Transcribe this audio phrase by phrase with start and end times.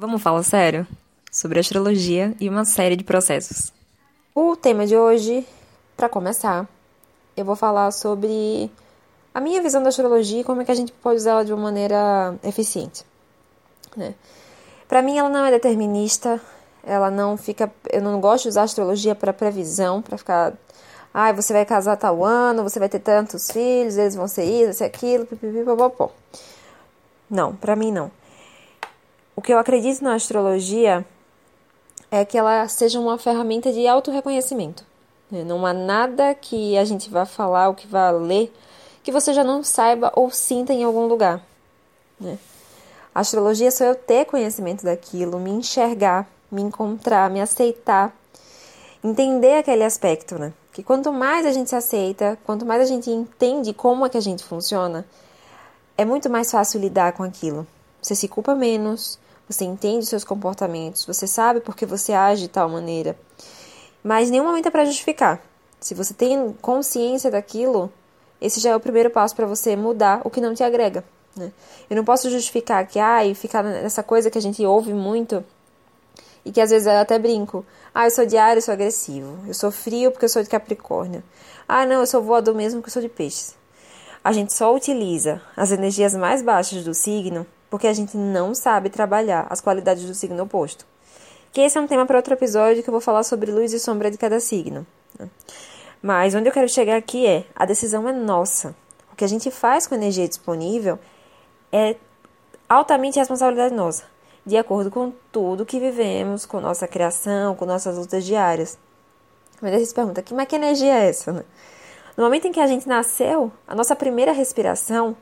[0.00, 0.86] Vamos falar sério
[1.28, 3.72] sobre astrologia e uma série de processos.
[4.32, 5.44] O tema de hoje,
[5.96, 6.68] para começar,
[7.36, 8.70] eu vou falar sobre
[9.34, 11.52] a minha visão da astrologia e como é que a gente pode usar ela de
[11.52, 13.04] uma maneira eficiente.
[13.96, 14.14] Né?
[14.86, 16.40] Para mim, ela não é determinista,
[16.84, 17.68] ela não fica.
[17.90, 20.52] Eu não gosto de usar astrologia para previsão, para ficar.
[21.12, 24.66] Ah, você vai casar tal ano, você vai ter tantos filhos, eles vão ser isso,
[24.66, 26.12] vai ser aquilo, pipipipopopó.
[27.28, 28.12] Não, para mim não.
[29.38, 31.06] O que eu acredito na astrologia
[32.10, 34.84] é que ela seja uma ferramenta de autorreconhecimento.
[35.30, 35.44] Né?
[35.44, 38.52] Não há nada que a gente vá falar ou que vá ler
[39.00, 41.40] que você já não saiba ou sinta em algum lugar.
[42.18, 42.36] Né?
[43.14, 48.12] A astrologia é só eu ter conhecimento daquilo, me enxergar, me encontrar, me aceitar,
[49.04, 50.52] entender aquele aspecto, né?
[50.72, 54.18] Que quanto mais a gente se aceita, quanto mais a gente entende como é que
[54.18, 55.06] a gente funciona,
[55.96, 57.64] é muito mais fácil lidar com aquilo.
[58.02, 59.18] Você se culpa menos,
[59.48, 63.16] você entende seus comportamentos, você sabe por que você age de tal maneira.
[64.02, 65.42] Mas nenhum momento é para justificar.
[65.80, 67.92] Se você tem consciência daquilo,
[68.40, 71.04] esse já é o primeiro passo para você mudar o que não te agrega.
[71.36, 71.52] Né?
[71.88, 75.44] Eu não posso justificar que, ah, e ficar nessa coisa que a gente ouve muito
[76.44, 77.64] e que às vezes eu até brinco.
[77.94, 79.38] Ah, eu sou ar, eu sou agressivo.
[79.46, 81.22] Eu sou frio porque eu sou de Capricórnio.
[81.68, 83.56] Ah, não, eu sou voador mesmo porque eu sou de peixes.
[84.22, 88.90] A gente só utiliza as energias mais baixas do signo porque a gente não sabe
[88.90, 90.86] trabalhar as qualidades do signo oposto.
[91.52, 93.80] Que esse é um tema para outro episódio que eu vou falar sobre luz e
[93.80, 94.86] sombra de cada signo.
[95.18, 95.28] Né?
[96.02, 98.74] Mas onde eu quero chegar aqui é: a decisão é nossa.
[99.12, 100.98] O que a gente faz com a energia disponível
[101.72, 101.96] é
[102.68, 104.04] altamente responsabilidade nossa,
[104.44, 108.78] de acordo com tudo que vivemos, com nossa criação, com nossas lutas diárias.
[109.60, 111.32] Mas aí você pergunta: que, mas que energia é essa?
[111.32, 111.44] Né?
[112.16, 115.16] No momento em que a gente nasceu, a nossa primeira respiração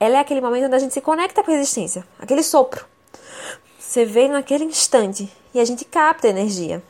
[0.00, 2.86] ela é aquele momento onde a gente se conecta com a existência, aquele sopro.
[3.78, 6.82] Você vê naquele instante e a gente capta a energia.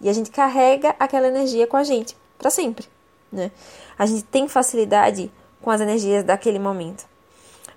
[0.00, 2.86] E a gente carrega aquela energia com a gente para sempre,
[3.32, 3.50] né?
[3.98, 5.30] A gente tem facilidade
[5.60, 7.04] com as energias daquele momento.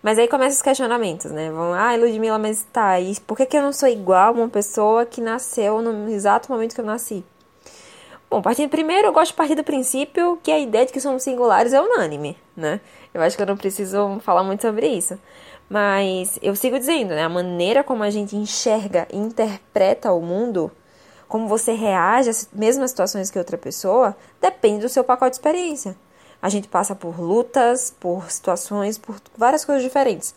[0.03, 1.50] Mas aí começam os questionamentos, né?
[1.50, 4.50] Vão, ah, Ludmilla, mas tá, e por que, que eu não sou igual a uma
[4.50, 7.23] pessoa que nasceu no exato momento que eu nasci?
[8.31, 11.22] Bom, partindo primeiro, eu gosto de partir do princípio que a ideia de que somos
[11.22, 12.80] singulares é unânime, né?
[13.14, 15.19] Eu acho que eu não preciso falar muito sobre isso.
[15.69, 17.25] Mas eu sigo dizendo, né?
[17.25, 20.72] A maneira como a gente enxerga e interpreta o mundo,
[21.28, 25.94] como você reage às mesmas situações que outra pessoa, depende do seu pacote de experiência.
[26.41, 30.34] A gente passa por lutas, por situações, por várias coisas diferentes.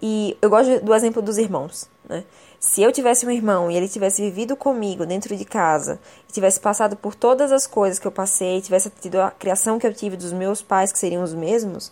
[0.00, 2.24] E eu gosto do exemplo dos irmãos, né?
[2.60, 5.98] Se eu tivesse um irmão e ele tivesse vivido comigo dentro de casa,
[6.28, 9.86] e tivesse passado por todas as coisas que eu passei, tivesse tido a criação que
[9.86, 11.90] eu tive dos meus pais, que seriam os mesmos,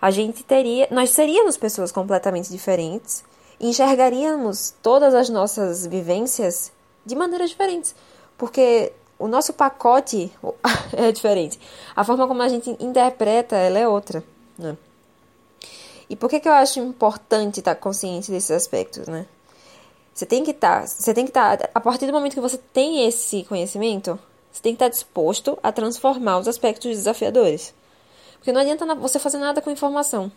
[0.00, 3.24] a gente teria, nós seríamos pessoas completamente diferentes
[3.62, 6.72] enxergaríamos todas as nossas vivências
[7.06, 7.94] de maneiras diferentes,
[8.36, 10.32] porque o nosso pacote
[10.92, 11.58] é diferente.
[11.94, 14.22] A forma como a gente interpreta ela é outra,
[14.58, 14.76] né?
[16.10, 19.26] E por que, que eu acho importante estar consciente desses aspectos, né?
[20.14, 22.40] Você tem que estar, tá, você tem que estar, tá, a partir do momento que
[22.40, 24.18] você tem esse conhecimento,
[24.52, 27.74] você tem que estar tá disposto a transformar os aspectos desafiadores.
[28.34, 30.30] Porque não adianta você fazer nada com informação.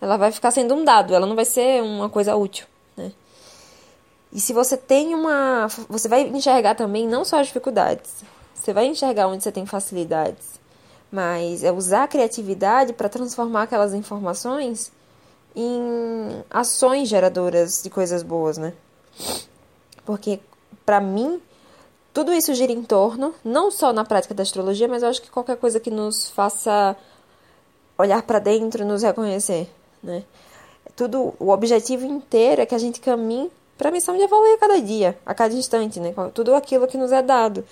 [0.00, 2.66] Ela vai ficar sendo um dado, ela não vai ser uma coisa útil,
[2.96, 3.12] né?
[4.32, 8.22] E se você tem uma, você vai enxergar também não só as dificuldades.
[8.54, 10.60] Você vai enxergar onde você tem facilidades,
[11.10, 14.92] mas é usar a criatividade para transformar aquelas informações
[15.54, 18.72] em ações geradoras de coisas boas, né?
[20.04, 20.40] Porque,
[20.84, 21.40] para mim,
[22.12, 25.30] tudo isso gira em torno, não só na prática da astrologia, mas eu acho que
[25.30, 26.96] qualquer coisa que nos faça
[27.96, 29.68] olhar para dentro, nos reconhecer,
[30.02, 30.24] né?
[30.96, 34.58] Tudo, o objetivo inteiro é que a gente caminhe para a missão de evoluir a
[34.58, 36.14] cada dia, a cada instante, né?
[36.34, 37.64] Tudo aquilo que nos é dado.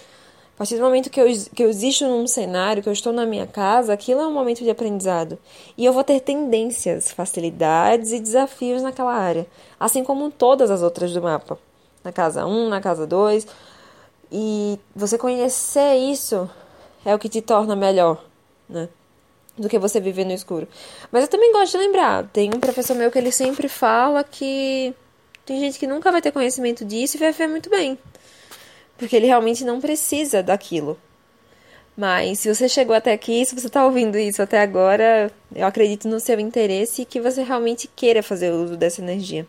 [0.59, 3.25] A partir do momento que eu, que eu existo num cenário, que eu estou na
[3.25, 5.39] minha casa, aquilo é um momento de aprendizado.
[5.77, 9.47] E eu vou ter tendências, facilidades e desafios naquela área,
[9.79, 11.57] assim como todas as outras do mapa.
[12.03, 13.47] Na casa 1, na casa 2.
[14.33, 16.51] E você conhecer isso
[17.05, 18.21] é o que te torna melhor,
[18.69, 18.89] né?
[19.57, 20.67] Do que você viver no escuro.
[21.13, 24.93] Mas eu também gosto de lembrar, tem um professor meu que ele sempre fala que
[25.47, 27.97] tem gente que nunca vai ter conhecimento disso e vai ver muito bem
[28.99, 30.99] porque ele realmente não precisa daquilo.
[31.97, 36.07] Mas se você chegou até aqui, se você está ouvindo isso até agora, eu acredito
[36.09, 39.47] no seu interesse e que você realmente queira fazer uso dessa energia.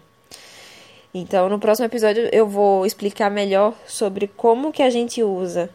[1.14, 5.70] Então, no próximo episódio eu vou explicar melhor sobre como que a gente usa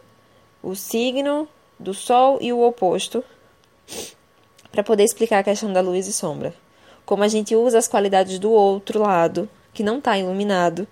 [0.63, 3.23] o signo do sol e o oposto
[4.71, 6.53] para poder explicar a questão da luz e sombra.
[7.05, 10.87] Como a gente usa as qualidades do outro lado que não está iluminado,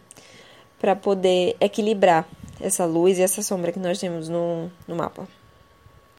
[0.83, 2.27] para poder equilibrar
[2.63, 5.27] essa luz e essa sombra que nós temos no, no mapa.